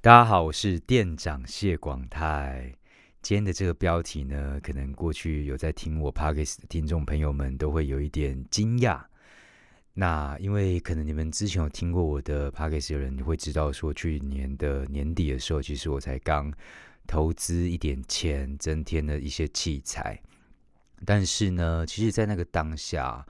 [0.00, 2.72] 大家好，我是店长谢广泰。
[3.20, 9.02] 今天的这个标题呢，可能过去有在听我 podcast 的听众朋友们都会有一点惊讶。
[9.94, 16.54] 那因为可能你们之前有听过我的 podcast 的人会知道，说去年的年底的时候，其实我才刚
[17.08, 20.16] 投资一点钱，增添了一些器材。
[21.04, 23.26] 但是呢，其实，在那个当下。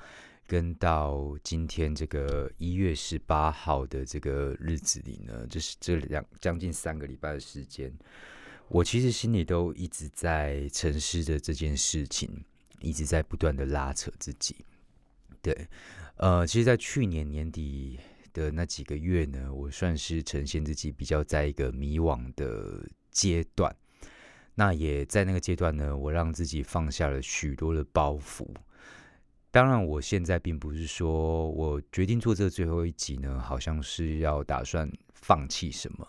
[0.48, 7.92] 跟到今天这个一月十八号的这个日子里呢，就是这两将近三个礼拜的时间，
[8.68, 12.42] 我其实心里都一直在沉思着这件事情，
[12.80, 14.56] 一直在不断的拉扯自己。
[15.42, 15.68] 对，
[16.16, 17.98] 呃，其实，在去年年底
[18.32, 23.70] 的那几个月呢，我算是呈现自己比较在一个迷惘的阶段。
[24.54, 28.48] 那也在那个阶段呢，我让自己放下了许多的包袱。
[29.50, 36.06] 当然，我现在并不是说我决定做这最后一集呢，好像是要打算放弃什么，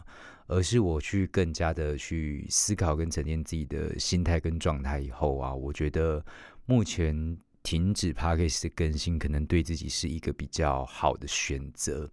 [0.47, 6.23] 而是我去更加的去思考跟沉淀自己的心态跟状态以后啊，我觉得
[6.65, 12.09] 目前停止 p a c k a g e 的更新，可能对自己是一个比较好的选择。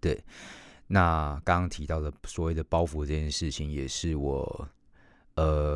[0.00, 0.20] 对，
[0.88, 4.68] 那刚刚提到的所谓的包袱这件事情，也是我。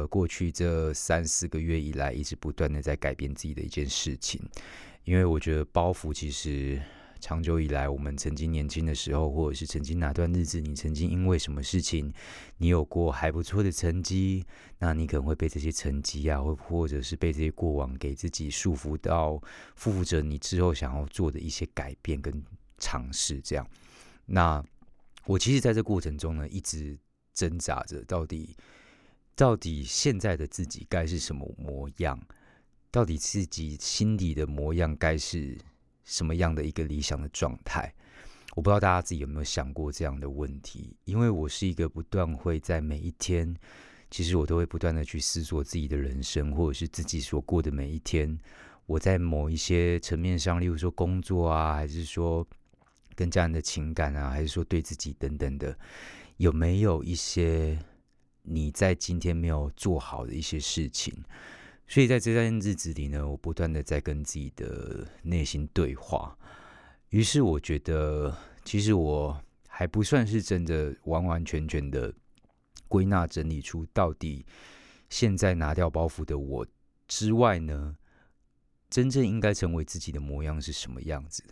[0.09, 4.43] 过去这三四个月以来，一直不断的在改变自己的一件事情，
[5.05, 6.83] 因为我觉得包袱其实
[7.21, 12.13] 长久以来，我们曾经年轻的时候，或者是曾经哪段日子，你曾经因为什么事情，
[12.57, 14.45] 你有过还不错的成绩，
[14.79, 19.41] 那你可能会被这些成绩啊，或或者是被这些过往给自己束缚到，
[19.75, 22.43] 负负着你之后想要做的一些改变跟
[22.79, 23.41] 尝试。
[23.41, 23.69] 这样，
[24.27, 24.65] 那
[25.27, 26.97] 我其实在这过程中呢，一直
[27.35, 28.57] 挣扎着，到底。
[29.39, 32.21] 到底现在的自己该是什么模样？
[32.91, 35.57] 到底自己心底的模样该是
[36.05, 37.95] 什么样的一个理想的状态？
[38.57, 40.97] 我不知道大家自己有没有想过这样的问题。
[41.05, 43.55] 因为我是一个不断会在每一天，
[44.11, 48.37] 其实我都会不断的去思索自己的人生，或者是自己所过的每一天。
[48.87, 52.45] 我在某一些层面上，例如说工作啊，还是说
[53.15, 55.79] 跟家人的情感啊，还是说对自己等等的，
[56.39, 57.79] 有没有一些？
[58.51, 61.15] 你在今天没有做好的一些事情，
[61.87, 66.35] 所以在这段日子里呢，我不断的在跟自己的内心对话。
[67.11, 69.39] 于是我觉得，其实我
[69.69, 72.13] 还不算是真的完完全全的
[72.89, 74.47] 归纳整理出到底
[75.11, 76.67] 现在拿掉包袱的我
[77.07, 77.97] 之外呢，
[78.89, 81.45] 真正应该成为自己的模样是什么样子？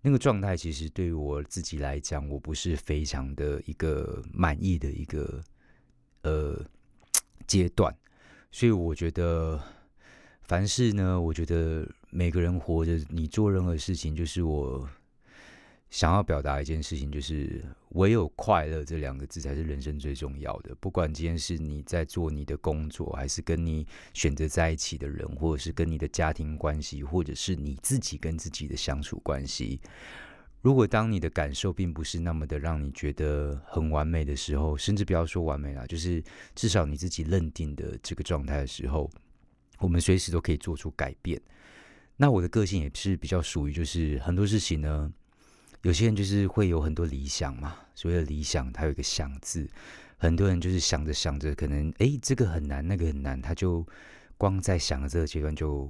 [0.00, 5.42] 那个状态其实对于我自己来讲，我不是非常的一个满意的一个。
[6.22, 6.60] 呃，
[7.46, 7.94] 阶段，
[8.50, 9.60] 所以我觉得，
[10.42, 14.88] 凡事呢，我觉得每个人活着，你做任何事情，就是我
[15.90, 20.74] 想要表达一件事情，就是唯有快乐这两个字才是人生最重要的。
[20.80, 29.80] 不管今天是你在做你的工作，还是跟你选择在一起的人，或者是跟你的家庭关系，或者是你自己跟自己的相处关系。
[30.60, 36.22] 如果当你的感受并不是那么的让你觉得很完美的时候，甚至不要说完美啦，就是
[36.54, 39.08] 至少你自己认定的这个状态的时候，
[39.78, 41.40] 我们随时都可以做出改变。
[42.16, 45.12] 那我的个性也是比较属于，就是很多事情呢，
[45.82, 49.68] 有些人就是会有很多理想嘛，所谓的理想，它有一个想字，
[50.16, 53.86] 很多人就是想着想着，可能诶这个很难，那个很难，他就
[54.36, 55.88] 光在想的这个阶段就。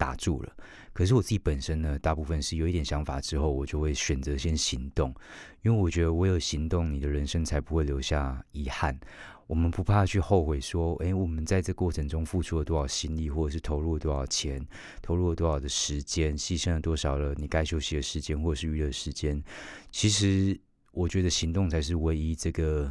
[0.00, 0.56] 打住了，
[0.94, 5.14] 可是我自己本身呢，大部分是有一点想法之后，我就会选择先行动，
[5.60, 8.98] 因为我觉得我有行动，你的人生才不会留下遗憾。
[9.46, 14.66] 我们不怕去后悔，说，诶，我们在这过程中付出了多少心力，或者是投入了多少钱，
[15.02, 19.42] 投入了多少的时间，牺牲了多少了你该休息的时间，或者是娱乐时间。
[19.90, 20.58] 其实，
[20.92, 22.90] 我觉得行动才是唯一这个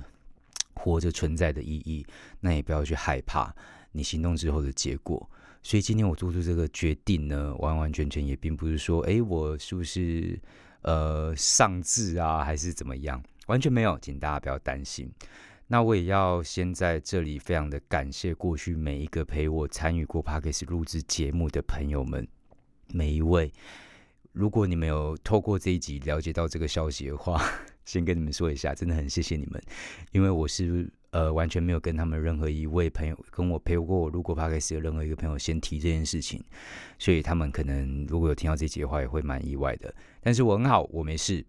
[0.75, 2.05] 活着存在的意义。
[2.39, 3.51] 那也不要去害怕
[3.93, 5.27] 你行动之后的结果。
[5.61, 10.39] 所以今天我做出这个决定呢，完完全全也并不是说，哎，我是不是
[10.83, 13.21] 呃上智啊，还是怎么样？
[13.47, 15.11] 完全没有，请大家不要担心。
[15.67, 22.27] 那我也要先在这里非常的感谢过去每一个陪我参与过 p a d k a s 录制节目的朋友们，
[22.87, 23.51] 每一位。
[24.31, 27.43] 如果你们有透过这一集了解到这个消息的话，
[27.83, 29.61] 先跟你们说一下，真的很谢谢你们，
[30.13, 30.89] 因为我是。
[31.11, 34.09] 呃，完全没有跟他们任何一位朋友跟我陪过我。
[34.09, 36.43] 如果 p 开始有任何一个朋友先提这件事情，
[36.97, 39.93] 所以他们可能如果有听到这节话，也会蛮意外的。
[40.21, 41.45] 但是我很好，我没事。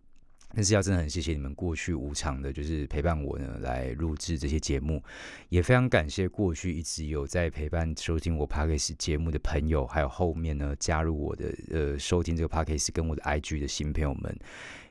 [0.53, 5.01] 但是要真的很谢谢你们过去无偿的，就是陪伴我呢，来录制这些节目。
[5.49, 12.93] 也非常感谢过去一直有在陪伴收听我 p a c k a g e 节目的朋友，还有后面呢加入我的呃收听这个 p a c k a g e
[12.93, 14.37] 跟我的 IG 的新朋友们，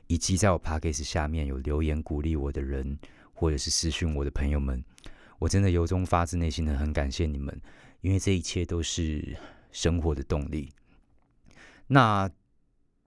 [0.06, 2.98] 以及在我 p a c k a g e 下面有留言鼓励我的人。
[3.40, 4.84] 或者是私讯我的朋友们，
[5.38, 7.58] 我真的由衷发自内心的很感谢你们，
[8.02, 9.34] 因为这一切都是
[9.72, 10.70] 生活的动力。
[11.86, 12.28] 那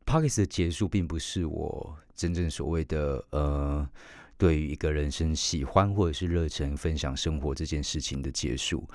[0.06, 3.88] p o c k e t 的结束，并不是我真正所谓的呃，
[4.36, 8.90] 对于一个人生喜欢或者是热忱分享生活这件事情的结束。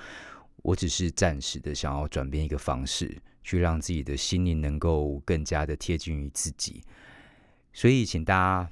[0.57, 6.83] 我只是暂时的想要转变一个方式，去让自己的心灵能够更加的贴近于自己。
[7.71, 8.69] 所以，请大家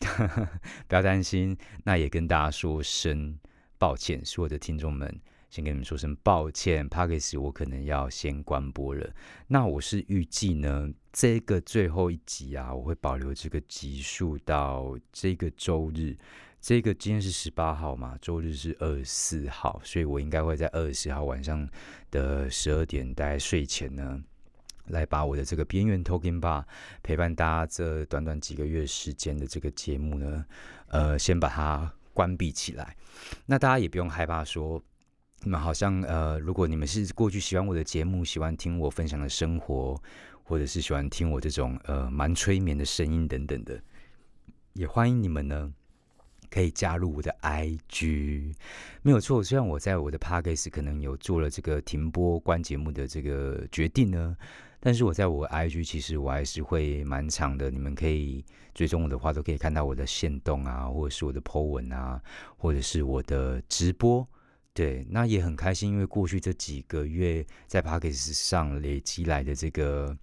[0.88, 1.56] 不要担心。
[1.84, 3.38] 那也跟大家说声
[3.78, 5.20] 抱歉，所有的听众们，
[5.50, 6.88] 先跟你们说声抱歉。
[6.88, 9.12] p a c k e 我可能要先关播了。
[9.46, 16.16] 那我是预计呢，这个最后一集啊，我会保留这个集数到这个周日。
[16.60, 21.66] 这个今天是十八号嘛，周日是二十四号，所以我应该会在二十四号晚上
[22.10, 24.22] 的十二点，大概睡前呢。
[24.86, 26.64] 来把我的这个边缘 Talking Bar
[27.02, 30.44] 陪伴大家这短短几个月时间的这个节目呢，
[30.88, 32.96] 呃，先把它关闭起来。
[33.46, 34.82] 那大家也不用害怕说，
[35.42, 40.00] 你们好像呃，如果你们是过去喜欢我的节目，喜欢听我分享的生活，
[40.42, 43.80] 或者是喜欢听我这种呃蛮催眠的声音等等的，
[44.72, 45.72] 也欢迎你们呢，
[46.50, 48.54] 可以加入我的 IG。
[49.02, 54.36] 没有错，虽然我在我的 Podcast 可能有做了这个停播关节目的这个决定呢。
[54.82, 58.42] 但是我在我 IG 其实我还是会蛮长的，你们可以
[58.74, 62.18] 追踪我的话，都可以看到我的线动啊，或者是我的 po 文啊，
[62.56, 64.26] 或者是我的直播。
[64.72, 70.16] 对，那也很开心，因为过去这几个月在 p o c k e t 上累积来的这个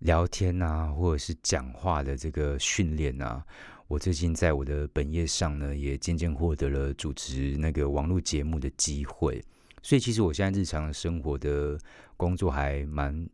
[0.00, 3.46] 聊天啊，或者是讲话的这个训练啊，
[3.88, 9.42] 我最近在我的本业上呢，也渐渐获得了主持那个网络节目的机会。
[9.82, 11.78] 所以其实我现在日常生活的
[12.16, 13.28] 工作还蛮。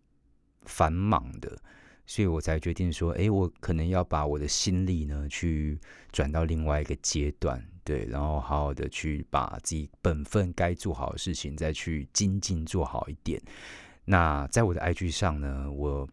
[0.66, 1.58] 繁忙的，
[2.06, 5.80] 所以我才决定说，哎，我可能要把我的心力呢，去
[6.12, 13.40] 转到另外一个阶段，对，然后好好的去把自己本分该做好的事情再去精进做好一点。
[14.04, 16.06] 那在我的 IG 上呢，我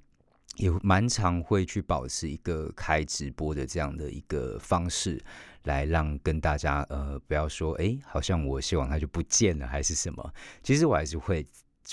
[0.58, 5.20] 也蛮常会去保持一个开直播的这样的一个方式，
[5.64, 11.46] 来让跟大家呃，不要说，哎，好像我希望它就不见了还是什么，其实我还是会。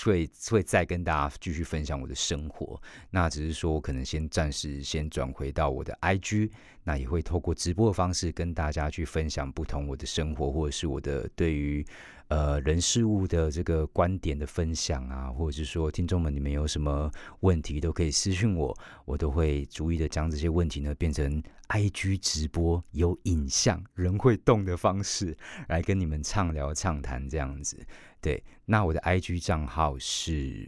[0.03, 2.77] 会会再跟大家继续分享我的生活，
[3.11, 6.51] 那只是说我可能先暂时先转回到我的 IG，
[6.85, 11.85] 那也会透过直播的方式跟大家去分享不同我的生活，或者是我的对于。
[12.27, 17.11] 呃，人事物的这个观点的分享啊，或者是说听众们你们有什么
[17.41, 25.37] 问题都可以私信我，我都会逐一的将这些问题呢变成 IG 直播有影像、人会动的方式
[25.67, 27.85] 来跟你们畅聊畅谈这样子。
[28.19, 30.67] 对，那我的 IG 账号是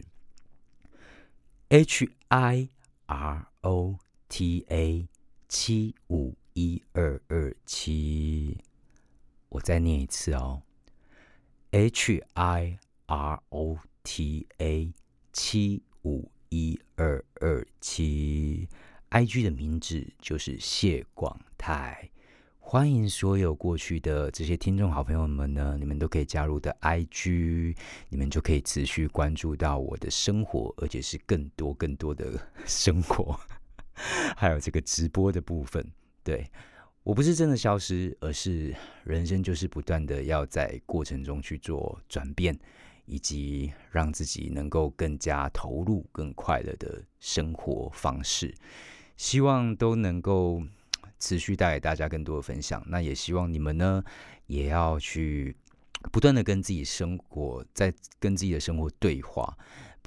[1.70, 2.68] H I
[3.06, 3.98] R O
[4.28, 5.08] T A
[5.48, 8.58] 七五一二二七，
[9.48, 10.60] 我再念一次哦。
[11.70, 14.92] H I R O T A
[15.32, 18.68] 七五一二二七
[19.08, 22.10] ，I G 的名字就是谢广泰。
[22.58, 27.74] 欢迎所有过去的这些听众好朋友们呢，你们都可以加入的 I G，
[28.10, 33.40] 你们就可以持续关注到我的生活，而且是更多更多的生活，
[34.36, 35.84] 还有这个直播的部分，
[36.22, 36.50] 对。
[37.04, 42.54] 我不是真的消失，而是人生就是不断的要在过程中去做转变，
[43.06, 48.54] 以及让自己能够更加投入、更快乐的生活方式。
[49.16, 50.62] 希望都能够
[51.18, 52.84] 持续带给大家更多的分享。
[52.86, 54.04] 那也希望你们呢，
[54.46, 55.56] 也要去
[56.12, 57.90] 不断的跟自己生活，在
[58.20, 59.56] 跟自己的生活对话。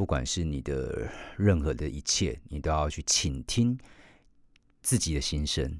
[0.02, 3.78] 不管是你的任何的一切，你都要去倾听
[4.82, 5.78] 自己的心声。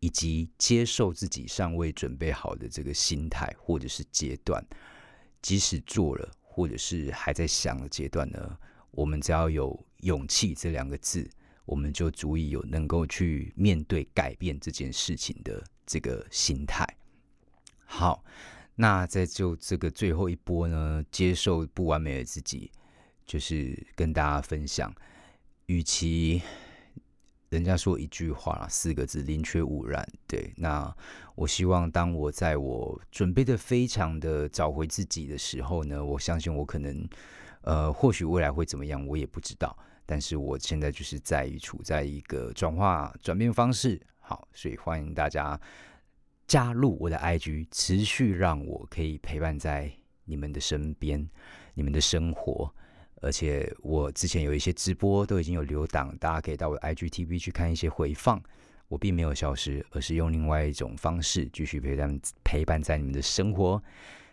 [0.00, 4.62] 以及接受自己尚未准备好的这个心态或者是阶段，
[5.40, 8.58] 即使做了或者是还在想的阶段呢，
[8.90, 11.30] 我们只要有勇气这两个字，
[11.64, 16.84] 我们就足以有能够去面对改变这件事情的这个心态。
[17.84, 18.24] 好，
[18.74, 22.72] 那在就这个最后一波呢，接受不完美的自己，
[23.32, 24.94] 就是跟大家分享，
[25.64, 26.42] 与其。
[27.48, 30.06] 人家说一句话四个字，宁缺毋滥。
[30.26, 30.94] 对，那
[31.34, 37.08] 我希望当我在我准备的非常的找回自己的时候呢，我相信我可能，
[37.62, 39.74] 呃，或许未来会怎么样，我也不知道。
[40.04, 45.58] 但是我现在就是在于处在一个转化转变方式，好，所以欢迎大家
[46.46, 49.90] 加入我的 IG，持续让我可以陪伴在
[50.24, 51.26] 你们的身边，
[51.72, 52.74] 你们的生活。
[53.22, 58.42] 而且我之前有一些直播都已经有留档，大家可以到我的 IGTV 去看一些回放。
[58.88, 63.82] 我并没有消失，而是用另外一种方式继续陪伴陪伴在你们的生活。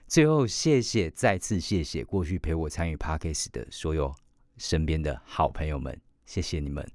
[0.06, 4.14] 最后，谢谢，再次谢谢过去陪我参与 Parkes 的所有
[4.58, 6.86] 身边的好朋友们，谢谢你们，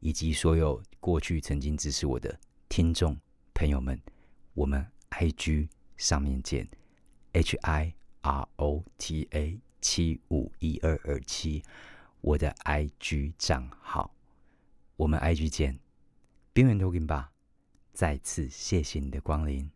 [0.00, 3.16] 以及所有过去曾经支持我的听众
[3.54, 3.98] 朋友们。
[4.52, 6.68] 我们 IG 上面见
[7.32, 11.62] ，H I R O T A 七五一二二七，
[12.22, 14.10] 我的 IG 账号。
[14.96, 15.78] 我们 IG 见，
[16.54, 17.30] 边缘投给吧。
[17.92, 19.70] 再次谢谢你的光临，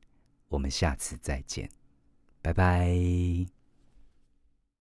[0.48, 1.68] 我们下次再见。
[2.40, 3.57] 拜拜。